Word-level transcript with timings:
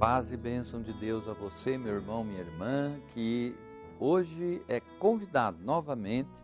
Paz 0.00 0.30
e 0.30 0.36
bênção 0.38 0.80
de 0.80 0.94
Deus 0.94 1.28
a 1.28 1.34
você, 1.34 1.76
meu 1.76 1.92
irmão, 1.96 2.24
minha 2.24 2.40
irmã, 2.40 2.98
que 3.08 3.54
hoje 3.98 4.64
é 4.66 4.80
convidado 4.80 5.62
novamente 5.62 6.42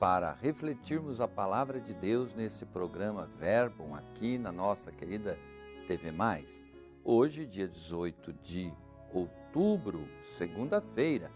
para 0.00 0.32
refletirmos 0.32 1.20
a 1.20 1.28
palavra 1.28 1.80
de 1.80 1.94
Deus 1.94 2.34
nesse 2.34 2.66
programa 2.66 3.30
Verbo 3.38 3.94
aqui 3.94 4.36
na 4.38 4.50
nossa 4.50 4.90
querida 4.90 5.38
TV 5.86 6.10
Mais. 6.10 6.64
Hoje, 7.04 7.46
dia 7.46 7.68
18 7.68 8.32
de 8.42 8.74
outubro, 9.14 10.08
segunda-feira, 10.36 11.30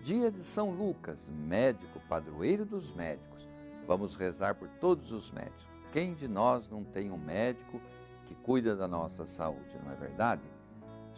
dia 0.00 0.30
de 0.30 0.44
São 0.44 0.70
Lucas, 0.70 1.28
médico, 1.28 1.98
padroeiro 2.08 2.64
dos 2.64 2.92
médicos. 2.92 3.48
Vamos 3.84 4.14
rezar 4.14 4.54
por 4.54 4.68
todos 4.78 5.10
os 5.10 5.32
médicos. 5.32 5.68
Quem 5.90 6.14
de 6.14 6.28
nós 6.28 6.68
não 6.68 6.84
tem 6.84 7.10
um 7.10 7.18
médico 7.18 7.80
que 8.26 8.34
cuida 8.36 8.76
da 8.76 8.86
nossa 8.86 9.26
saúde, 9.26 9.76
não 9.84 9.90
é 9.90 9.96
verdade? 9.96 10.59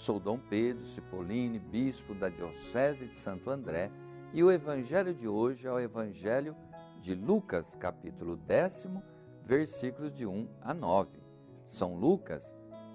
Sou 0.02 0.18
Dom 0.18 0.36
Pedro 0.36 0.84
Cipollini, 0.84 1.60
bispo 1.60 2.12
da 2.12 2.28
Diocese 2.28 3.06
de 3.06 3.14
Santo 3.14 3.48
André, 3.48 3.88
e 4.34 4.42
o 4.42 4.50
evangelho 4.50 5.14
de 5.14 5.28
hoje 5.28 5.68
é 5.68 5.70
o 5.70 5.78
evangelho 5.78 6.56
de 7.00 7.14
Lucas, 7.14 7.76
capítulo 7.76 8.34
décimo, 8.34 9.00
versículos 9.44 10.12
de 10.12 10.26
1 10.26 10.48
a 10.60 10.74
9. 10.74 11.20
São 11.64 11.94
Lucas 11.94 12.52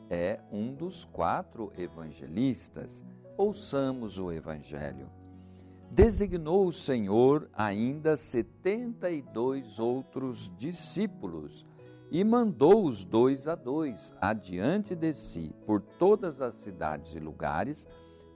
é 0.09 0.41
um 0.51 0.73
dos 0.73 1.05
quatro 1.05 1.71
evangelistas. 1.77 3.05
Ouçamos 3.37 4.19
o 4.19 4.29
evangelho. 4.29 5.09
Designou 5.89 6.67
o 6.67 6.73
Senhor 6.73 7.49
ainda 7.53 8.17
setenta 8.17 9.09
e 9.09 9.21
dois 9.21 9.79
outros 9.79 10.51
discípulos 10.57 11.65
e 12.11 12.23
mandou 12.23 12.85
os 12.85 13.03
dois 13.03 13.47
a 13.47 13.55
dois 13.55 14.13
adiante 14.21 14.95
de 14.95 15.13
si 15.13 15.53
por 15.65 15.81
todas 15.81 16.41
as 16.41 16.55
cidades 16.55 17.15
e 17.15 17.19
lugares 17.19 17.87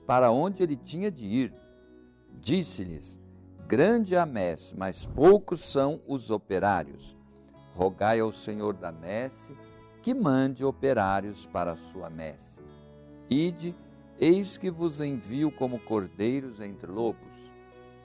para 0.05 0.31
onde 0.31 0.61
ele 0.61 0.75
tinha 0.75 1.09
de 1.09 1.25
ir. 1.25 1.53
Disse-lhes: 2.39 3.19
Grande 3.67 4.15
a 4.15 4.25
messe, 4.25 4.75
mas 4.77 5.05
poucos 5.05 5.61
são 5.61 6.01
os 6.05 6.29
operários. 6.29 7.15
Rogai 7.73 8.19
ao 8.19 8.31
Senhor 8.31 8.73
da 8.73 8.91
messe 8.91 9.55
que 10.01 10.13
mande 10.13 10.65
operários 10.65 11.45
para 11.45 11.71
a 11.71 11.77
sua 11.77 12.09
messe. 12.09 12.61
Ide, 13.29 13.75
eis 14.19 14.57
que 14.57 14.69
vos 14.69 14.99
envio 14.99 15.51
como 15.51 15.79
cordeiros 15.79 16.59
entre 16.59 16.91
lobos. 16.91 17.49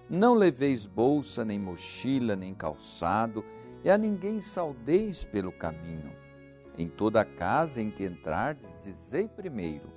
Não 0.09 0.35
leveis 0.35 0.87
bolsa, 0.87 1.45
nem 1.45 1.59
mochila, 1.59 2.37
nem 2.37 2.55
calçado, 2.55 3.45
e 3.87 3.91
a 3.91 3.97
ninguém 3.97 4.41
saudeis 4.41 5.25
pelo 5.25 5.53
caminho. 5.53 6.13
Em 6.77 6.89
toda 6.89 7.25
casa 7.25 7.81
em 7.81 7.89
que 7.89 8.05
entrardes, 8.05 8.81
dizei 8.83 9.29
primeiro: 9.29 9.93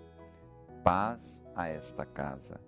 paz 0.83 1.43
a 1.55 1.67
esta 1.67 2.05
casa. 2.05 2.61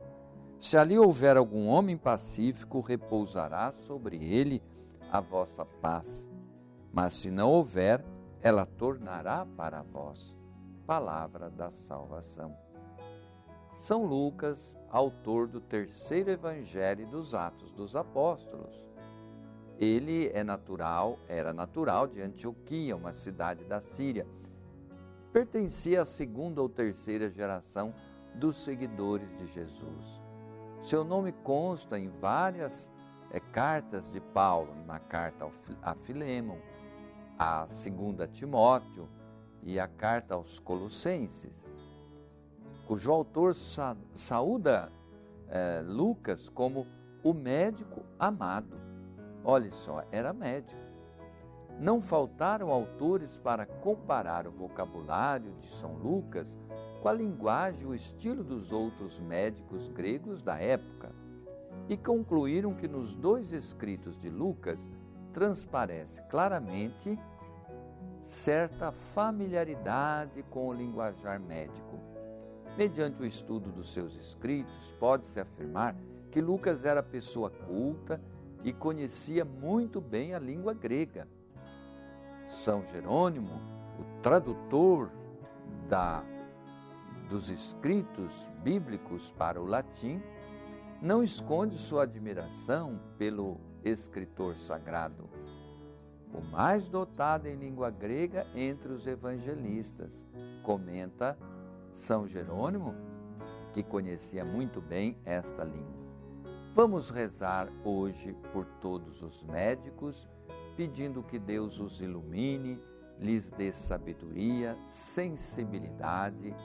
Se 0.58 0.76
ali 0.76 0.98
houver 0.98 1.38
algum 1.38 1.68
homem 1.68 1.96
pacífico, 1.96 2.80
repousará 2.80 3.72
sobre 3.72 4.18
ele 4.18 4.64
a 5.12 5.22
vossa 5.22 5.64
paz. 5.64 6.28
Mas 6.92 7.14
se 7.14 7.30
não 7.30 7.52
houver, 7.52 8.04
ela 8.42 8.66
tornará 8.66 9.46
para 9.46 9.84
vós. 9.84 10.36
Palavra 10.88 11.52
da 11.52 11.70
salvação. 11.70 12.58
São 13.76 14.06
Lucas, 14.06 14.76
autor 14.90 15.48
do 15.48 15.62
terceiro 15.62 16.32
evangelho 16.32 17.06
dos 17.06 17.36
Atos 17.36 17.72
dos 17.72 17.96
Apóstolos 17.96 18.91
ele 19.82 20.30
é 20.32 20.44
natural, 20.44 21.18
era 21.28 21.52
natural 21.52 22.06
de 22.06 22.22
Antioquia, 22.22 22.96
uma 22.96 23.14
cidade 23.14 23.64
da 23.66 23.82
Síria. 23.82 24.28
Pertencia 25.34 26.04
à 26.04 26.06
segunda 26.06 26.62
ou 26.62 26.70
terceira 26.70 27.28
geração 27.32 27.92
dos 28.36 28.58
seguidores 28.58 29.28
de 29.40 29.48
Jesus. 29.48 30.22
Seu 30.84 31.04
nome 31.04 31.32
consta 31.32 31.98
em 31.98 32.10
várias 32.10 32.92
é, 33.32 33.40
cartas 33.40 34.08
de 34.08 34.22
Paulo, 34.22 34.72
na 34.86 35.00
carta 35.00 35.50
a 35.82 35.96
Filemon, 35.96 36.60
a 37.36 37.66
segunda 37.68 38.26
a 38.26 38.28
Timóteo 38.28 39.10
e 39.64 39.80
a 39.80 39.88
carta 39.88 40.36
aos 40.36 40.60
Colossenses, 40.60 41.74
cujo 42.86 43.12
autor 43.12 43.56
sa 43.56 43.98
saúda 44.14 44.92
é, 45.48 45.82
Lucas 45.84 46.50
como 46.50 46.86
o 47.24 47.34
médico 47.34 48.04
amado. 48.20 48.91
Olhe 49.44 49.72
só, 49.72 50.04
era 50.12 50.34
médico. 50.34 50.80
Não 51.80 52.00
faltaram 52.00 52.70
autores 52.70 53.38
para 53.40 53.66
comparar 53.66 54.46
o 54.46 54.52
vocabulário 54.52 55.52
de 55.54 55.66
São 55.66 55.94
Lucas 55.94 56.58
com 57.02 57.08
a 57.08 57.14
linguagem 57.14 57.84
e 57.84 57.88
o 57.88 57.96
estilo 57.96 58.44
dos 58.44 58.72
outros 58.72 59.20
médicos 59.20 59.88
gregos 59.88 60.44
da 60.44 60.60
época 60.60 61.12
e 61.90 61.98
concluíram 61.98 62.76
que 62.76 62.88
nos 62.88 63.16
dois 63.16 63.52
escritos 63.52 64.18
de 64.18 64.30
Lucas 64.30 64.80
transparece 65.34 66.22
claramente 66.24 67.18
certa 68.20 68.92
familiaridade 68.92 70.44
com 70.44 70.68
o 70.68 70.74
linguajar 70.74 71.40
médico. 71.40 72.00
Mediante 72.78 73.22
o 73.22 73.26
estudo 73.26 73.72
dos 73.72 73.92
seus 73.92 74.16
escritos, 74.16 74.96
pode-se 75.00 75.40
afirmar 75.40 75.96
que 76.30 76.40
Lucas 76.40 76.86
era 76.86 77.02
pessoa 77.02 77.50
culta 77.50 78.22
e 78.64 78.72
conhecia 78.72 79.44
muito 79.44 80.00
bem 80.00 80.34
a 80.34 80.40
língua 80.40 80.74
grega. 80.74 81.28
São 82.48 82.84
Jerônimo, 82.84 83.62
o 84.00 84.22
tradutor 84.22 85.12
da, 85.88 86.24
dos 87.30 87.50
escritos 87.50 88.50
bíblicos 88.64 89.32
para 89.32 89.62
o 89.62 89.66
latim, 89.66 90.22
não 91.02 91.24
esconde 91.24 91.78
sua 91.78 92.04
admiração 92.04 93.00
pelo 93.18 93.60
escritor 93.84 94.56
sagrado, 94.56 95.28
o 96.34 96.42
mais 96.42 96.88
dotado 96.88 97.48
em 97.48 97.56
língua 97.56 97.90
grega 97.90 98.48
entre 98.56 98.92
os 98.94 99.06
evangelistas, 99.06 100.26
comenta 100.64 101.38
São 101.92 102.26
Jerônimo, 102.26 102.96
que 103.74 103.84
conhecia 103.84 104.46
muito 104.46 104.82
bem 104.82 105.18
esta 105.26 105.64
língua. 105.64 106.01
Vamos 106.74 107.10
rezar 107.10 107.70
hoje 107.84 108.34
por 108.54 108.66
todos 108.80 109.22
os 109.22 109.44
médicos, 109.44 110.26
pedindo 110.78 111.22
que 111.22 111.38
Deus 111.38 111.82
os 111.82 112.00
ilumine, 112.00 112.80
lhes 113.20 113.52
dê 113.52 113.74
sabedoria, 113.74 114.78
sensibilidade 114.86 116.56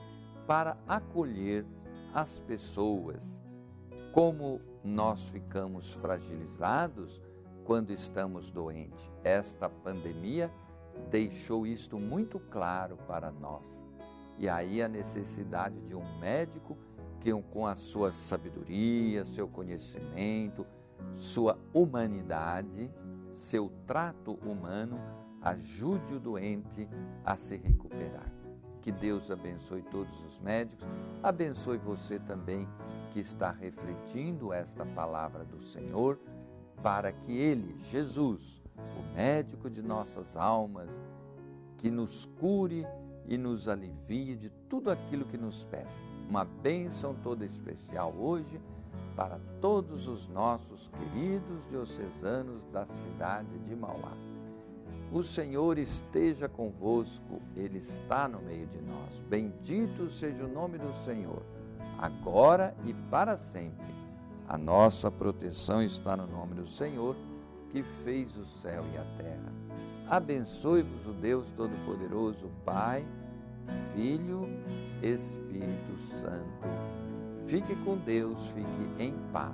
para 0.47 0.79
acolher 0.87 1.67
as 2.15 2.39
pessoas. 2.39 3.43
Como 4.13 4.61
nós 4.85 5.27
ficamos 5.27 5.93
fragilizados 5.95 7.21
quando 7.65 7.91
estamos 7.91 8.53
doentes. 8.53 9.11
Esta 9.25 9.69
pandemia 9.69 10.53
deixou 11.11 11.67
isto 11.67 11.99
muito 11.99 12.39
claro 12.39 12.97
para 13.09 13.33
nós. 13.33 13.85
E 14.39 14.49
aí 14.49 14.81
a 14.81 14.89
necessidade 14.89 15.81
de 15.81 15.97
um 15.97 16.19
médico 16.21 16.79
com 17.43 17.67
a 17.67 17.75
sua 17.75 18.13
sabedoria, 18.13 19.25
seu 19.25 19.49
conhecimento, 19.49 20.65
sua 21.17 21.59
humanidade, 21.75 22.89
seu 23.33 23.69
trato 23.85 24.35
humano, 24.47 25.01
ajude 25.43 26.15
o 26.15 26.21
doente 26.21 26.89
a 27.25 27.37
se 27.37 27.57
recuperar. 27.57 28.33
Que 28.81 28.93
Deus 28.93 29.31
abençoe 29.31 29.83
todos 29.83 30.23
os 30.25 30.39
médicos, 30.41 30.87
abençoe 31.21 31.79
você 31.79 32.21
também 32.21 32.69
que 33.11 33.19
está 33.19 33.51
refletindo 33.51 34.53
esta 34.53 34.87
palavra 34.87 35.45
do 35.45 35.61
Senhor, 35.61 36.21
para 36.81 37.11
que 37.11 37.33
Ele, 37.33 37.77
Jesus, 37.91 38.63
o 38.77 39.17
médico 39.17 39.69
de 39.69 39.83
nossas 39.83 40.37
almas, 40.37 41.03
que 41.77 41.91
nos 41.91 42.27
cure 42.39 42.87
e 43.27 43.37
nos 43.37 43.67
alivie 43.67 44.37
de 44.37 44.51
tudo 44.69 44.91
aquilo 44.91 45.25
que 45.25 45.37
nos 45.37 45.65
pesa 45.65 46.16
uma 46.29 46.45
bênção 46.45 47.15
toda 47.23 47.45
especial 47.45 48.13
hoje 48.19 48.61
para 49.15 49.39
todos 49.61 50.09
os 50.09 50.29
nossos 50.29 50.89
queridos 50.89 51.67
diocesanos 51.69 52.67
da 52.69 52.87
cidade 52.87 53.59
de 53.61 53.75
Mauá. 53.75 54.13
O 55.13 55.23
Senhor 55.23 55.79
esteja 55.79 56.49
convosco, 56.49 57.41
Ele 57.55 57.79
está 57.79 58.29
no 58.29 58.41
meio 58.41 58.67
de 58.67 58.83
nós. 58.83 59.21
Bendito 59.29 60.11
seja 60.11 60.45
o 60.45 60.53
nome 60.53 60.79
do 60.79 60.93
Senhor, 60.93 61.43
agora 61.99 62.77
e 62.85 62.93
para 62.93 63.37
sempre. 63.37 63.95
A 64.49 64.59
nossa 64.59 65.11
proteção 65.11 65.83
está 65.83 66.17
no 66.17 66.27
nome 66.27 66.55
do 66.55 66.69
Senhor, 66.69 67.17
que 67.71 67.83
fez 68.05 68.37
o 68.37 68.45
céu 68.45 68.85
e 68.93 68.99
a 68.99 69.05
terra. 69.17 69.53
Abençoe-vos 70.09 71.07
o 71.07 71.13
Deus 71.13 71.51
Todo-Poderoso, 71.57 72.51
Pai 72.65 73.05
Filho, 73.95 74.49
Espírito 75.67 75.99
Santo. 76.21 76.69
Fique 77.47 77.75
com 77.85 77.97
Deus, 77.99 78.47
fique 78.49 79.03
em 79.03 79.13
paz. 79.33 79.53